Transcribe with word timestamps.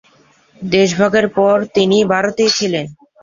দেশভাগের 0.61 1.27
পর 1.37 1.55
তিনি 1.75 1.97
ভারতেই 2.13 2.51
ছিলেন। 2.57 2.85